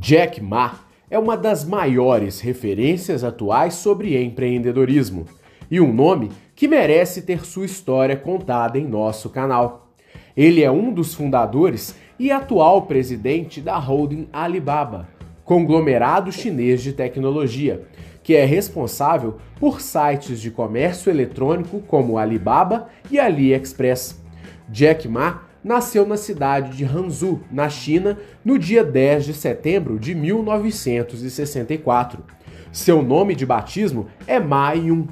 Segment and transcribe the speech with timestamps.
[0.00, 0.78] Jack Ma
[1.10, 5.26] é uma das maiores referências atuais sobre empreendedorismo
[5.68, 9.88] e um nome que merece ter sua história contada em nosso canal.
[10.36, 15.08] Ele é um dos fundadores e atual presidente da holding Alibaba,
[15.44, 17.82] conglomerado chinês de tecnologia,
[18.22, 24.22] que é responsável por sites de comércio eletrônico como Alibaba e AliExpress.
[24.68, 30.14] Jack Ma nasceu na cidade de Hangzhou, na China, no dia 10 de setembro de
[30.14, 32.24] 1964.
[32.72, 35.06] Seu nome de batismo é Ma Yun.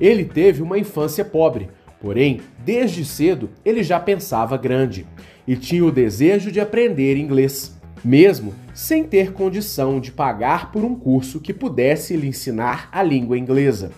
[0.00, 1.68] Ele teve uma infância pobre,
[2.00, 5.06] porém, desde cedo ele já pensava grande
[5.46, 10.94] e tinha o desejo de aprender inglês, mesmo sem ter condição de pagar por um
[10.94, 13.90] curso que pudesse lhe ensinar a língua inglesa.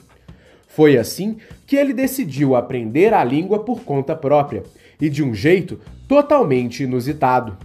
[0.66, 4.64] Foi assim que ele decidiu aprender a língua por conta própria
[5.00, 7.56] e de um jeito totalmente inusitado.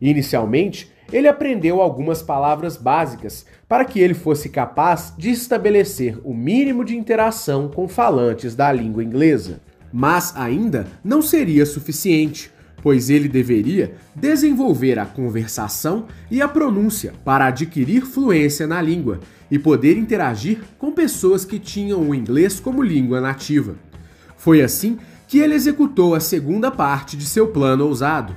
[0.00, 6.84] Inicialmente, ele aprendeu algumas palavras básicas para que ele fosse capaz de estabelecer o mínimo
[6.84, 9.60] de interação com falantes da língua inglesa.
[9.92, 12.50] Mas ainda não seria suficiente,
[12.82, 19.58] pois ele deveria desenvolver a conversação e a pronúncia para adquirir fluência na língua e
[19.58, 23.76] poder interagir com pessoas que tinham o inglês como língua nativa.
[24.36, 28.36] Foi assim que ele executou a segunda parte de seu plano ousado.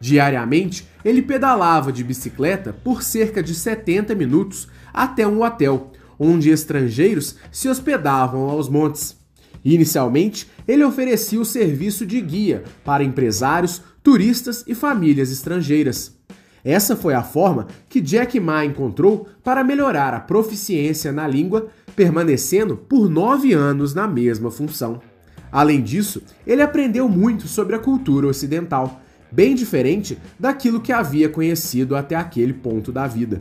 [0.00, 7.36] Diariamente, ele pedalava de bicicleta por cerca de 70 minutos até um hotel, onde estrangeiros
[7.50, 9.16] se hospedavam aos montes.
[9.64, 16.16] Inicialmente, ele oferecia o serviço de guia para empresários, turistas e famílias estrangeiras.
[16.64, 22.76] Essa foi a forma que Jack Ma encontrou para melhorar a proficiência na língua, permanecendo
[22.76, 25.00] por nove anos na mesma função.
[25.56, 29.00] Além disso, ele aprendeu muito sobre a cultura ocidental,
[29.32, 33.40] bem diferente daquilo que havia conhecido até aquele ponto da vida.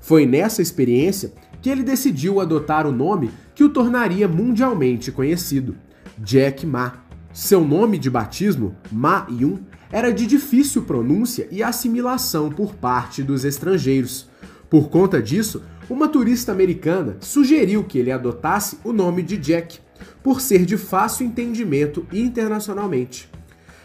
[0.00, 5.76] Foi nessa experiência que ele decidiu adotar o nome que o tornaria mundialmente conhecido,
[6.16, 6.94] Jack Ma.
[7.30, 9.58] Seu nome de batismo, Ma Yun,
[9.92, 14.30] era de difícil pronúncia e assimilação por parte dos estrangeiros.
[14.70, 19.78] Por conta disso, uma turista americana sugeriu que ele adotasse o nome de Jack,
[20.22, 23.28] por ser de fácil entendimento internacionalmente.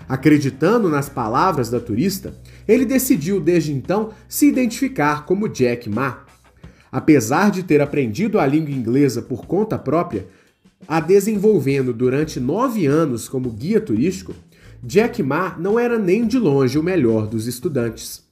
[0.07, 2.35] Acreditando nas palavras da turista,
[2.67, 6.25] ele decidiu desde então se identificar como Jack Ma.
[6.91, 10.27] Apesar de ter aprendido a língua inglesa por conta própria,
[10.87, 14.33] a desenvolvendo durante nove anos como guia turístico,
[14.83, 18.23] Jack Ma não era nem de longe o melhor dos estudantes.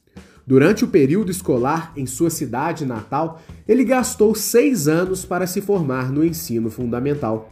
[0.46, 6.12] Durante o período escolar em sua cidade natal, ele gastou seis anos para se formar
[6.12, 7.52] no ensino fundamental.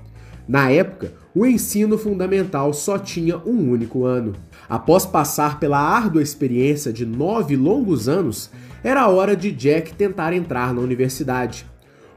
[0.52, 4.34] Na época, o ensino fundamental só tinha um único ano.
[4.68, 8.52] Após passar pela árdua experiência de nove longos anos,
[8.84, 11.66] era hora de Jack tentar entrar na universidade.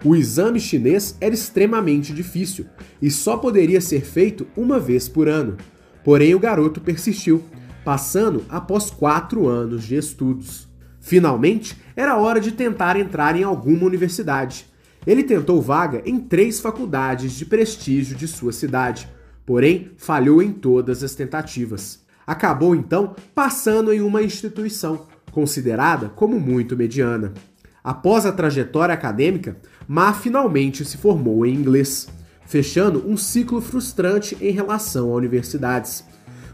[0.04, 2.66] O exame chinês era extremamente difícil
[3.00, 5.56] e só poderia ser feito uma vez por ano.
[6.02, 7.40] Porém, o garoto persistiu,
[7.84, 10.66] passando após quatro anos de estudos.
[11.00, 14.73] Finalmente, era hora de tentar entrar em alguma universidade.
[15.06, 19.08] Ele tentou vaga em três faculdades de prestígio de sua cidade,
[19.44, 22.04] porém falhou em todas as tentativas.
[22.26, 27.34] Acabou então passando em uma instituição considerada como muito mediana.
[27.82, 32.08] Após a trajetória acadêmica, Ma finalmente se formou em inglês,
[32.46, 36.04] fechando um ciclo frustrante em relação a universidades.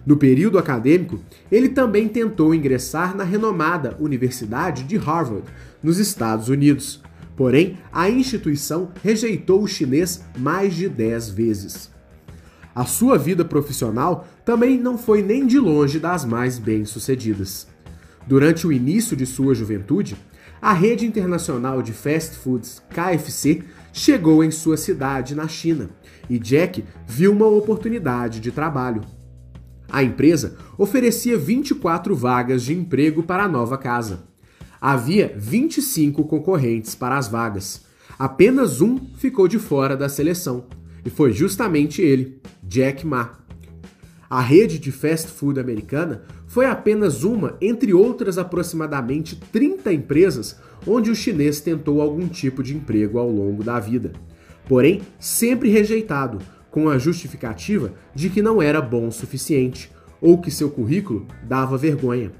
[0.04, 1.20] No período acadêmico,
[1.52, 5.44] ele também tentou ingressar na renomada Universidade de Harvard,
[5.82, 7.00] nos Estados Unidos,
[7.40, 11.90] Porém, a instituição rejeitou o chinês mais de 10 vezes.
[12.74, 17.66] A sua vida profissional também não foi nem de longe das mais bem-sucedidas.
[18.26, 20.18] Durante o início de sua juventude,
[20.60, 25.88] a rede internacional de fast foods KFC chegou em sua cidade na China
[26.28, 29.00] e Jack viu uma oportunidade de trabalho.
[29.90, 34.28] A empresa oferecia 24 vagas de emprego para a nova casa.
[34.80, 37.82] Havia 25 concorrentes para as vagas.
[38.18, 40.64] Apenas um ficou de fora da seleção,
[41.04, 43.38] e foi justamente ele, Jack Ma.
[44.28, 50.56] A rede de fast food americana foi apenas uma entre outras aproximadamente 30 empresas
[50.86, 54.12] onde o chinês tentou algum tipo de emprego ao longo da vida.
[54.66, 56.38] Porém, sempre rejeitado,
[56.70, 59.90] com a justificativa de que não era bom o suficiente
[60.20, 62.30] ou que seu currículo dava vergonha.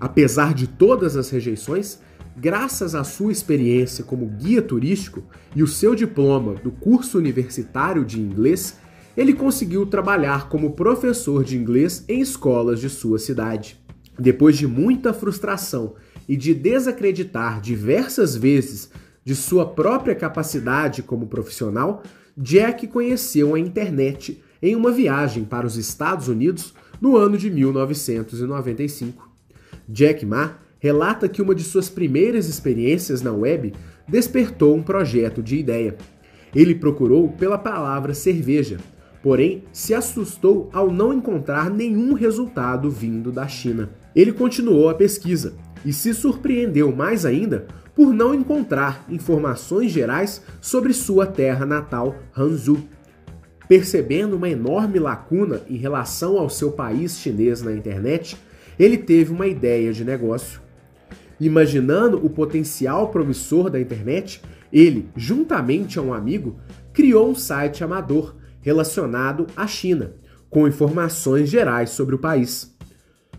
[0.00, 1.98] Apesar de todas as rejeições,
[2.36, 5.22] graças à sua experiência como guia turístico
[5.54, 8.78] e o seu diploma do curso universitário de inglês,
[9.14, 13.78] ele conseguiu trabalhar como professor de inglês em escolas de sua cidade.
[14.18, 15.94] Depois de muita frustração
[16.26, 18.90] e de desacreditar diversas vezes
[19.22, 22.02] de sua própria capacidade como profissional,
[22.36, 29.29] Jack conheceu a internet em uma viagem para os Estados Unidos no ano de 1995.
[29.90, 33.74] Jack Ma relata que uma de suas primeiras experiências na web
[34.08, 35.96] despertou um projeto de ideia.
[36.54, 38.78] Ele procurou pela palavra cerveja,
[39.22, 43.90] porém se assustou ao não encontrar nenhum resultado vindo da China.
[44.14, 45.54] Ele continuou a pesquisa
[45.84, 52.78] e se surpreendeu mais ainda por não encontrar informações gerais sobre sua terra natal, Hanzhou.
[53.68, 58.36] Percebendo uma enorme lacuna em relação ao seu país chinês na internet,
[58.82, 60.58] ele teve uma ideia de negócio.
[61.38, 64.40] Imaginando o potencial promissor da internet,
[64.72, 66.58] ele, juntamente a um amigo,
[66.90, 70.14] criou um site amador relacionado à China,
[70.48, 72.74] com informações gerais sobre o país.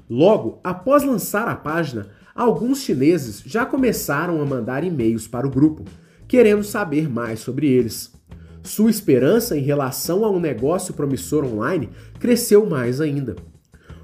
[0.07, 5.83] Logo, após lançar a página, alguns chineses já começaram a mandar e-mails para o grupo,
[6.27, 8.13] querendo saber mais sobre eles.
[8.61, 11.89] Sua esperança em relação a um negócio promissor online
[12.19, 13.35] cresceu mais ainda.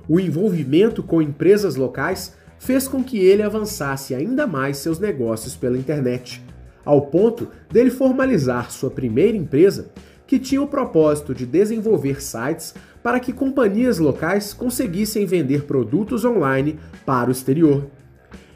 [0.09, 5.77] O envolvimento com empresas locais fez com que ele avançasse ainda mais seus negócios pela
[5.77, 6.41] internet,
[6.85, 9.91] ao ponto dele formalizar sua primeira empresa,
[10.25, 12.73] que tinha o propósito de desenvolver sites
[13.03, 17.87] para que companhias locais conseguissem vender produtos online para o exterior.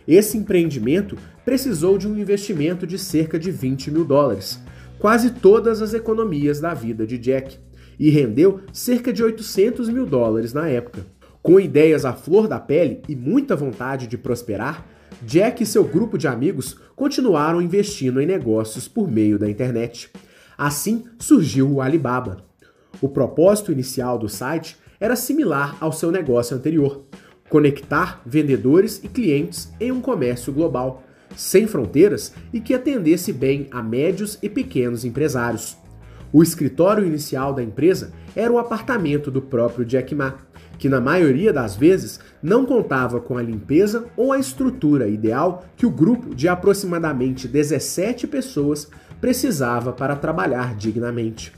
[0.08, 4.60] Esse empreendimento precisou de um investimento de cerca de 20 mil dólares,
[5.00, 7.58] quase todas as economias da vida de Jack,
[8.00, 11.06] e rendeu cerca de 800 mil dólares na época.
[11.42, 14.86] Com ideias à flor da pele e muita vontade de prosperar,
[15.24, 20.12] Jack e seu grupo de amigos continuaram investindo em negócios por meio da internet.
[20.58, 22.38] Assim surgiu o Alibaba.
[23.02, 27.04] O propósito inicial do site era similar ao seu negócio anterior:
[27.50, 31.04] conectar vendedores e clientes em um comércio global,
[31.36, 35.76] sem fronteiras e que atendesse bem a médios e pequenos empresários.
[36.32, 40.36] O escritório inicial da empresa era o apartamento do próprio Jack Ma
[40.82, 45.86] que na maioria das vezes não contava com a limpeza ou a estrutura ideal que
[45.86, 48.90] o grupo de aproximadamente 17 pessoas
[49.22, 51.54] precisava para trabalhar dignamente.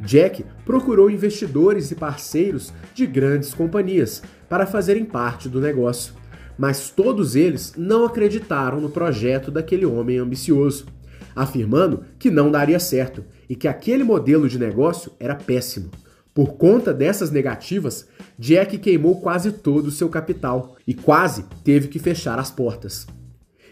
[0.00, 6.14] Jack procurou investidores e parceiros de grandes companhias para fazerem parte do negócio,
[6.56, 10.86] mas todos eles não acreditaram no projeto daquele homem ambicioso,
[11.34, 15.90] afirmando que não daria certo e que aquele modelo de negócio era péssimo.
[16.34, 18.08] Por conta dessas negativas,
[18.38, 23.06] Jack queimou quase todo o seu capital e quase teve que fechar as portas.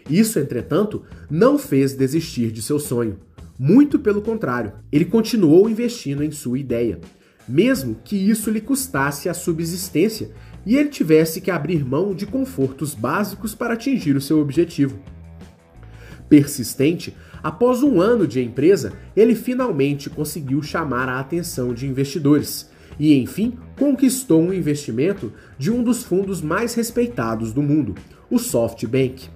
[0.09, 3.19] Isso, entretanto, não fez desistir de seu sonho.
[3.57, 6.99] Muito pelo contrário, ele continuou investindo em sua ideia,
[7.47, 10.31] mesmo que isso lhe custasse a subsistência
[10.65, 14.99] e ele tivesse que abrir mão de confortos básicos para atingir o seu objetivo.
[16.29, 23.17] Persistente, após um ano de empresa, ele finalmente conseguiu chamar a atenção de investidores e,
[23.17, 27.95] enfim, conquistou um investimento de um dos fundos mais respeitados do mundo,
[28.29, 29.29] o SoftBank.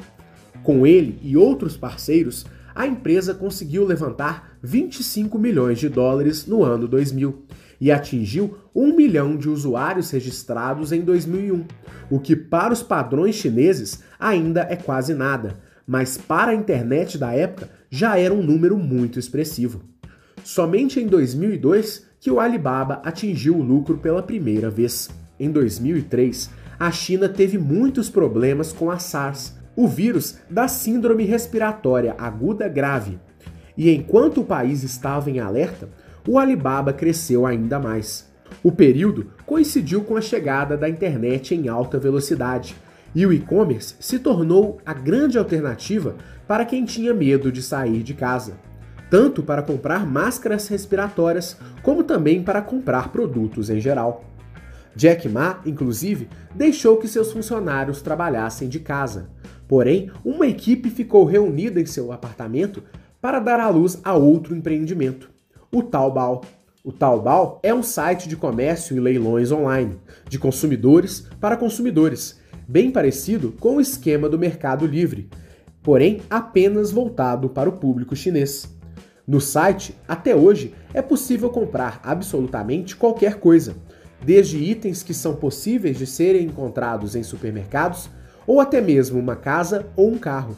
[0.64, 6.88] Com ele e outros parceiros, a empresa conseguiu levantar 25 milhões de dólares no ano
[6.88, 7.46] 2000
[7.80, 11.66] e atingiu 1 milhão de usuários registrados em 2001,
[12.10, 17.34] o que para os padrões chineses ainda é quase nada, mas para a internet da
[17.34, 19.82] época já era um número muito expressivo.
[20.44, 25.10] Somente em 2002 que o Alibaba atingiu o lucro pela primeira vez.
[25.40, 32.14] Em 2003, a China teve muitos problemas com a SARS, o vírus da Síndrome Respiratória
[32.18, 33.18] Aguda Grave.
[33.78, 35.88] E enquanto o país estava em alerta,
[36.28, 38.30] o Alibaba cresceu ainda mais.
[38.62, 42.76] O período coincidiu com a chegada da internet em alta velocidade,
[43.16, 46.16] e o e-commerce se tornou a grande alternativa
[46.48, 48.60] para quem tinha medo de sair de casa,
[49.10, 54.26] tanto para comprar máscaras respiratórias como também para comprar produtos em geral.
[54.96, 59.30] Jack Ma, inclusive, deixou que seus funcionários trabalhassem de casa.
[59.68, 62.84] Porém, uma equipe ficou reunida em seu apartamento
[63.20, 65.30] para dar à luz a outro empreendimento,
[65.72, 66.42] o Taobao.
[66.84, 69.98] O Taobao é um site de comércio e leilões online,
[70.30, 75.30] de consumidores para consumidores, bem parecido com o esquema do Mercado Livre,
[75.84, 78.74] porém apenas voltado para o público chinês.
[79.28, 83.76] No site, até hoje, é possível comprar absolutamente qualquer coisa,
[84.24, 88.10] desde itens que são possíveis de serem encontrados em supermercados
[88.48, 90.56] ou até mesmo uma casa ou um carro.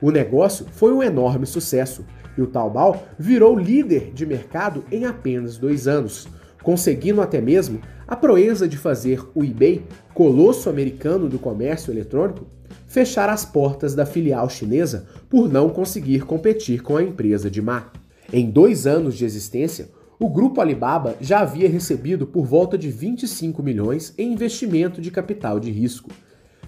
[0.00, 2.04] O negócio foi um enorme sucesso
[2.36, 6.28] e o Taobao virou líder de mercado em apenas dois anos,
[6.66, 12.44] conseguindo até mesmo a proeza de fazer o eBay, colosso americano do comércio eletrônico,
[12.88, 17.92] fechar as portas da filial chinesa por não conseguir competir com a empresa de Ma.
[18.32, 23.62] Em dois anos de existência, o grupo Alibaba já havia recebido por volta de 25
[23.62, 26.10] milhões em investimento de capital de risco.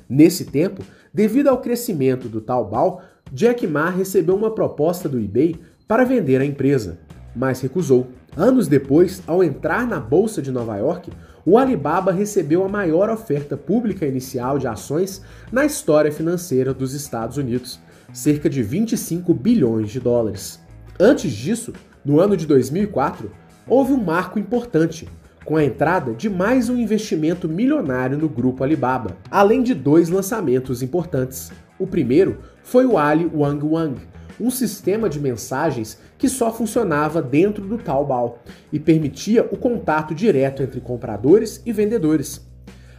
[0.09, 3.03] Nesse tempo, devido ao crescimento do Taobao,
[3.33, 5.57] Jack Ma recebeu uma proposta do eBay
[5.89, 7.01] para vender a empresa,
[7.35, 8.07] mas recusou.
[8.37, 11.11] Anos depois, ao entrar na Bolsa de Nova York,
[11.45, 17.37] o Alibaba recebeu a maior oferta pública inicial de ações na história financeira dos Estados
[17.37, 17.81] Unidos,
[18.13, 20.61] cerca de 25 bilhões de dólares.
[21.01, 21.73] Antes disso,
[22.05, 23.31] no ano de 2004,
[23.67, 25.09] houve um marco importante,
[25.45, 30.83] com a entrada de mais um investimento milionário no grupo Alibaba, além de dois lançamentos
[30.83, 31.51] importantes.
[31.79, 34.01] O primeiro foi o Ali Wang Wang,
[34.41, 38.39] um sistema de mensagens que só funcionava dentro do Taobao
[38.73, 42.41] e permitia o contato direto entre compradores e vendedores.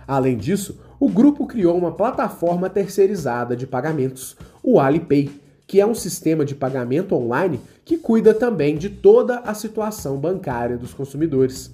[0.07, 5.29] Além disso, o grupo criou uma plataforma terceirizada de pagamentos, o Alipay,
[5.65, 10.77] que é um sistema de pagamento online que cuida também de toda a situação bancária
[10.77, 11.71] dos consumidores.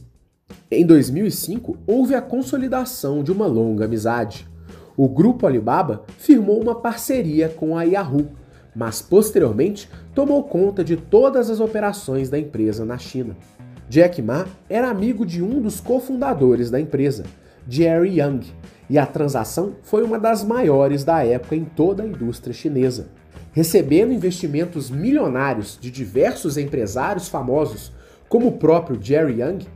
[0.70, 4.48] Em 2005, houve a consolidação de uma longa amizade.
[4.98, 8.28] O grupo Alibaba firmou uma parceria com a Yahoo
[8.75, 13.38] mas posteriormente tomou conta de todas as operações da empresa na China.
[13.88, 17.24] Jack Ma era amigo de um dos cofundadores da empresa,
[17.67, 18.53] Jerry Yang,
[18.89, 23.08] e a transação foi uma das maiores da época em toda a indústria chinesa.
[23.51, 27.91] Recebendo investimentos milionários de diversos empresários famosos,
[28.27, 29.67] como o próprio Jerry Yang,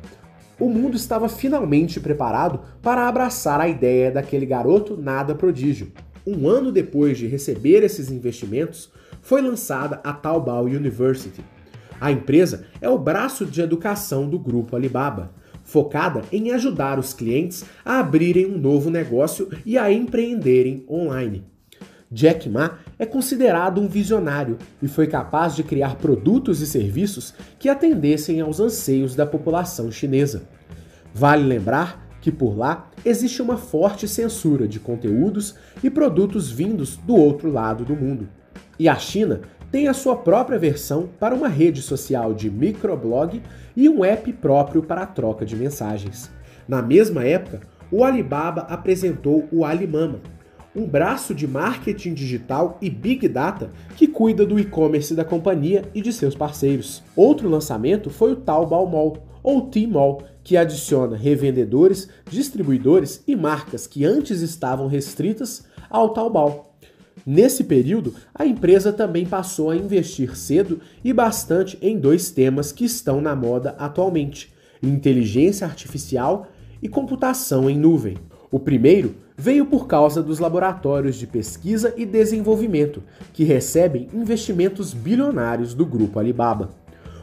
[0.59, 5.91] o mundo estava finalmente preparado para abraçar a ideia daquele garoto nada prodígio,
[6.25, 8.89] um ano depois de receber esses investimentos,
[9.21, 11.43] foi lançada a Taobao University.
[11.99, 15.31] A empresa é o braço de educação do grupo Alibaba,
[15.63, 21.43] focada em ajudar os clientes a abrirem um novo negócio e a empreenderem online.
[22.11, 27.69] Jack Ma é considerado um visionário e foi capaz de criar produtos e serviços que
[27.69, 30.49] atendessem aos anseios da população chinesa.
[31.13, 37.15] Vale lembrar que por lá existe uma forte censura de conteúdos e produtos vindos do
[37.15, 38.27] outro lado do mundo.
[38.77, 43.41] E a China tem a sua própria versão para uma rede social de microblog
[43.75, 46.31] e um app próprio para a troca de mensagens.
[46.67, 47.61] Na mesma época,
[47.91, 50.19] o Alibaba apresentou o Alimama,
[50.79, 56.01] um braço de marketing digital e big data que cuida do e-commerce da companhia e
[56.01, 57.03] de seus parceiros.
[57.17, 64.05] Outro lançamento foi o Taobao Mall, ou Tmall, que adiciona revendedores, distribuidores e marcas que
[64.05, 66.73] antes estavam restritas ao Taobao.
[67.25, 72.85] Nesse período, a empresa também passou a investir cedo e bastante em dois temas que
[72.85, 76.47] estão na moda atualmente: inteligência artificial
[76.81, 78.15] e computação em nuvem.
[78.51, 85.73] O primeiro veio por causa dos laboratórios de pesquisa e desenvolvimento, que recebem investimentos bilionários
[85.73, 86.71] do grupo Alibaba.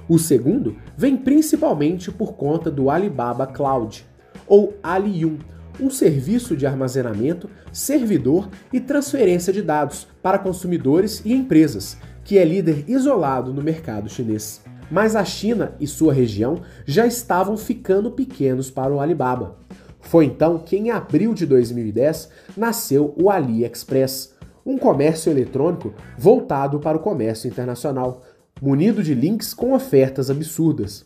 [0.09, 4.07] O segundo vem principalmente por conta do Alibaba Cloud,
[4.47, 5.39] ou Aliyun,
[5.81, 12.45] um serviço de armazenamento, servidor e transferência de dados para consumidores e empresas, que é
[12.45, 14.63] líder isolado no mercado chinês.
[14.89, 19.66] Mas a China e sua região já estavam ficando pequenos para o Alibaba.
[20.07, 24.35] Foi então que, em abril de 2010, nasceu o AliExpress,
[24.65, 28.23] um comércio eletrônico voltado para o comércio internacional,
[28.63, 31.05] munido de links com ofertas absurdas.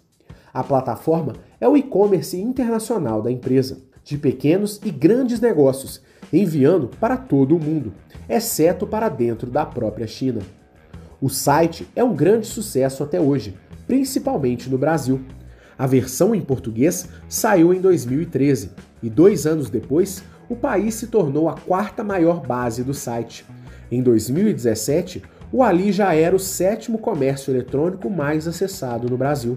[0.52, 7.16] A plataforma é o e-commerce internacional da empresa, de pequenos e grandes negócios, enviando para
[7.16, 7.95] todo o mundo,
[8.28, 10.40] exceto para dentro da própria China.
[11.21, 15.21] O site é um grande sucesso até hoje, principalmente no Brasil.
[15.80, 18.72] A versão em português saiu em 2013
[19.02, 23.46] e dois anos depois, o país se tornou a quarta maior base do site.
[23.90, 29.56] Em 2017, o Ali já era o sétimo comércio eletrônico mais acessado no Brasil.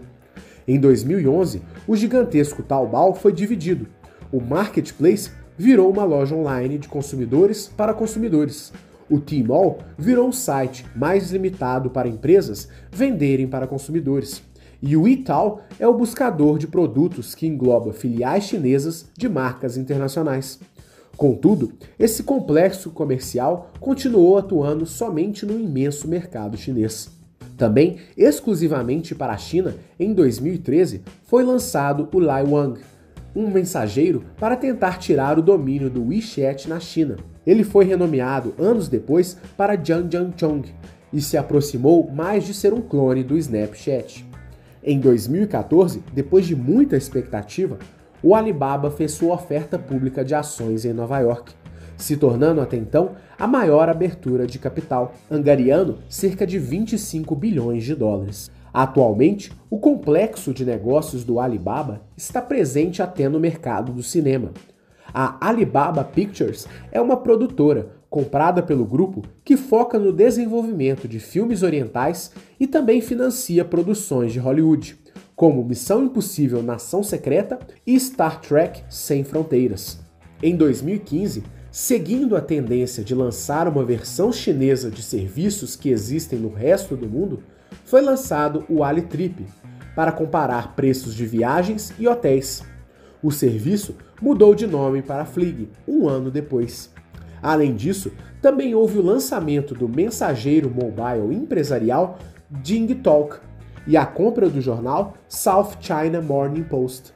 [0.65, 3.85] Em 2011, o gigantesco Taobao foi dividido.
[4.31, 8.71] O marketplace virou uma loja online de consumidores para consumidores.
[9.09, 14.41] O Tmall virou um site mais limitado para empresas venderem para consumidores.
[14.85, 20.59] E o Ital é o buscador de produtos que engloba filiais chinesas de marcas internacionais.
[21.15, 27.09] Contudo, esse complexo comercial continuou atuando somente no imenso mercado chinês.
[27.55, 32.81] Também, exclusivamente para a China, em 2013 foi lançado o Laiwang,
[33.33, 37.15] um mensageiro para tentar tirar o domínio do WeChat na China.
[37.47, 40.67] Ele foi renomeado anos depois para Jiangjiangchong
[41.13, 44.32] e se aproximou mais de ser um clone do Snapchat.
[44.85, 47.79] Em 2014, depois de muita expectativa,
[48.21, 51.53] o Alibaba fez sua oferta pública de ações em Nova York,
[51.95, 57.95] se tornando até então a maior abertura de capital, angariando cerca de 25 bilhões de
[57.95, 58.51] dólares.
[58.73, 64.51] Atualmente, o complexo de negócios do Alibaba está presente até no mercado do cinema.
[65.13, 71.63] A Alibaba Pictures é uma produtora comprada pelo grupo que foca no desenvolvimento de filmes
[71.63, 72.29] orientais
[72.59, 74.99] e também financia produções de Hollywood
[75.35, 79.99] como Missão Impossível Nação Secreta e Star Trek Sem Fronteiras.
[80.43, 81.41] Em 2015,
[81.71, 87.09] seguindo a tendência de lançar uma versão chinesa de serviços que existem no resto do
[87.09, 87.41] mundo,
[87.83, 89.43] foi lançado o AliTrip,
[89.95, 92.61] para comparar preços de viagens e hotéis.
[93.23, 96.92] O serviço mudou de nome para Flig um ano depois.
[97.43, 102.17] Além disso, também houve o lançamento do mensageiro mobile empresarial
[102.63, 103.37] Jing Talk,
[103.85, 107.13] e a compra do jornal South China Morning Post.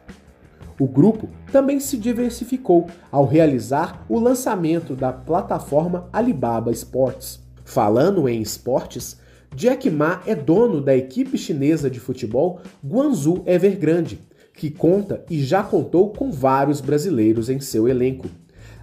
[0.80, 7.40] O grupo também se diversificou ao realizar o lançamento da plataforma Alibaba Sports.
[7.66, 9.20] Falando em esportes,
[9.56, 14.20] Jack Ma é dono da equipe chinesa de futebol Guangzhou Evergrande,
[14.54, 18.28] que conta e já contou com vários brasileiros em seu elenco.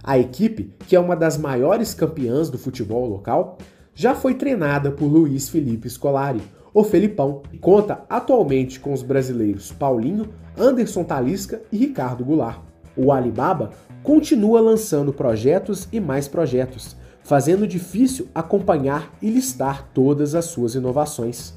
[0.07, 3.57] A equipe, que é uma das maiores campeãs do futebol local,
[3.95, 10.29] já foi treinada por Luiz Felipe Scolari, o Felipão conta atualmente com os brasileiros Paulinho,
[10.55, 12.61] Anderson Talisca e Ricardo Goulart.
[12.95, 13.71] O Alibaba
[14.03, 21.55] continua lançando projetos e mais projetos, fazendo difícil acompanhar e listar todas as suas inovações.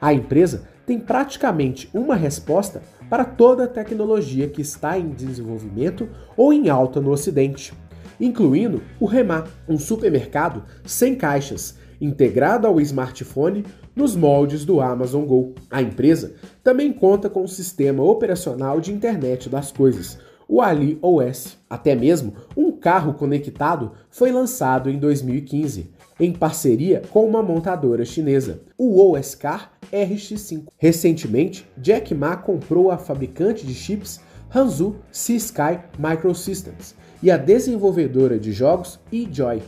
[0.00, 2.80] A empresa tem praticamente uma resposta
[3.10, 7.74] para toda a tecnologia que está em desenvolvimento ou em alta no Ocidente,
[8.18, 13.64] incluindo o Remar, um supermercado sem caixas, integrado ao smartphone
[13.94, 15.54] nos moldes do Amazon Go.
[15.70, 21.58] A empresa também conta com um sistema operacional de internet das coisas, o Ali OS.
[21.68, 28.62] Até mesmo um carro conectado foi lançado em 2015, em parceria com uma montadora chinesa,
[28.76, 30.64] o OS Car RX5.
[30.76, 34.20] Recentemente, Jack Ma comprou a fabricante de chips
[34.52, 39.62] Hanzu Sky Microsystems e a desenvolvedora de jogos eJoy.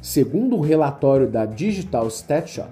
[0.00, 2.68] Segundo um relatório da Digital Statshot,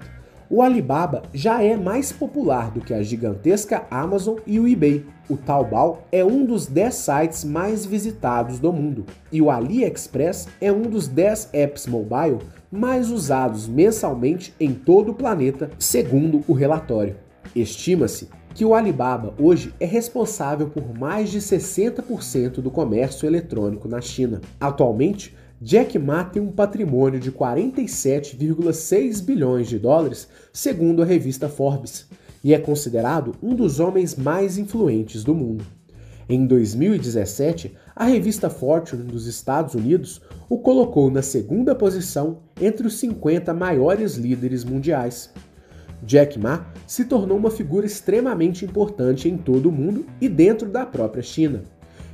[0.49, 5.03] o Alibaba já é mais popular do que a gigantesca Amazon e o eBay.
[5.27, 10.71] O Taobao é um dos 10 sites mais visitados do mundo e o AliExpress é
[10.71, 12.37] um dos 10 apps mobile
[12.71, 17.15] mais usados mensalmente em todo o planeta, segundo o relatório.
[17.55, 23.99] Estima-se que o Alibaba hoje é responsável por mais de 60% do comércio eletrônico na
[23.99, 24.41] China.
[24.59, 32.05] Atualmente, Jack Ma tem um patrimônio de 47,6 bilhões de dólares, segundo a revista Forbes,
[32.43, 35.65] e é considerado um dos homens mais influentes do mundo.
[36.27, 42.97] Em 2017, a revista Fortune dos Estados Unidos o colocou na segunda posição entre os
[42.99, 45.31] 50 maiores líderes mundiais.
[46.01, 50.85] Jack Ma se tornou uma figura extremamente importante em todo o mundo e dentro da
[50.85, 51.63] própria China.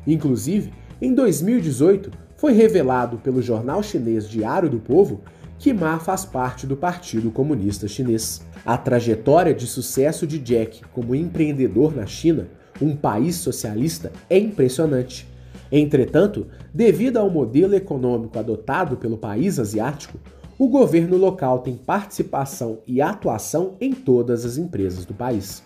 [0.08, 5.20] Inclusive, em 2018, foi revelado pelo jornal chinês Diário do Povo
[5.58, 8.42] que Ma faz parte do Partido Comunista Chinês.
[8.65, 12.48] A trajetória de sucesso de Jack como empreendedor na China,
[12.82, 15.28] um país socialista, é impressionante.
[15.70, 20.18] Entretanto, devido ao modelo econômico adotado pelo país asiático,
[20.60, 25.63] o governo local tem participação e atuação em todas as empresas do país.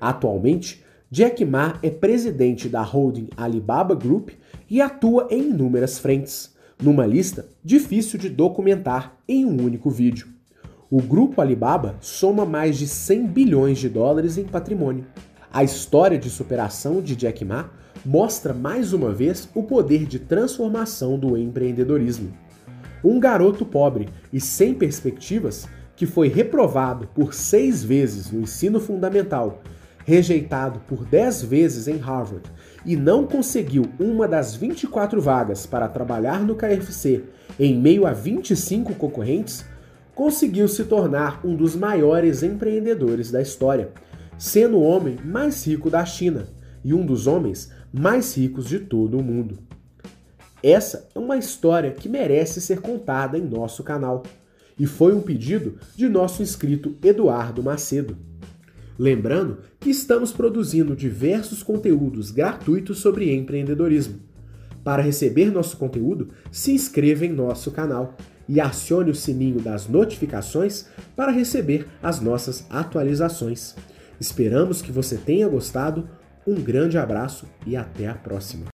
[0.00, 4.30] Atualmente, Jack Ma é presidente da holding Alibaba Group
[4.68, 10.26] e atua em inúmeras frentes, numa lista difícil de documentar em um único vídeo.
[10.90, 15.06] O grupo Alibaba soma mais de 100 bilhões de dólares em patrimônio.
[15.52, 17.70] A história de superação de Jack Ma
[18.04, 22.45] mostra mais uma vez o poder de transformação do empreendedorismo.
[23.04, 29.62] Um garoto pobre e sem perspectivas que foi reprovado por seis vezes no ensino fundamental
[30.06, 32.48] rejeitado por 10 vezes em Harvard
[32.86, 37.24] e não conseguiu uma das 24 vagas para trabalhar no KFC
[37.58, 39.64] em meio a 25 concorrentes,
[40.14, 43.90] conseguiu se tornar um dos maiores empreendedores da história,
[44.38, 46.46] sendo o homem mais rico da China
[46.84, 49.58] e um dos homens mais ricos de todo o mundo.
[50.66, 54.24] Essa é uma história que merece ser contada em nosso canal
[54.76, 58.16] e foi um pedido de nosso inscrito Eduardo Macedo.
[58.98, 64.18] Lembrando que estamos produzindo diversos conteúdos gratuitos sobre empreendedorismo.
[64.82, 68.16] Para receber nosso conteúdo, se inscreva em nosso canal
[68.48, 73.76] e acione o sininho das notificações para receber as nossas atualizações.
[74.20, 76.08] Esperamos que você tenha gostado.
[76.44, 78.66] Um grande abraço e até a próxima.